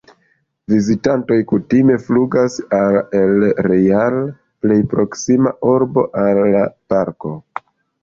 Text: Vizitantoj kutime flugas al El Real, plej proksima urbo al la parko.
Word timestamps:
Vizitantoj 0.71 1.37
kutime 1.51 1.97
flugas 2.07 2.57
al 2.79 2.99
El 3.21 3.37
Real, 3.69 4.19
plej 4.67 4.81
proksima 4.97 5.57
urbo 5.77 6.11
al 6.27 6.45
la 6.59 6.69
parko. 6.93 7.41